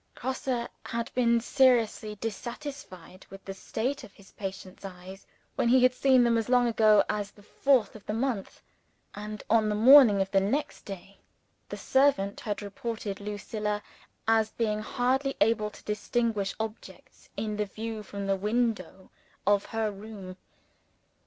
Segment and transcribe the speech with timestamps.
[0.15, 5.93] Grosse had been seriously dissatisfied with the state of his patient's eyes, when he had
[5.93, 8.63] seen them as long ago as the fourth of the month;
[9.13, 11.19] and, on the morning of the next day,
[11.69, 13.83] the servant had reported Lucilla
[14.27, 19.11] as being hardly able to distinguish objects in the view from the window
[19.45, 20.35] of her room.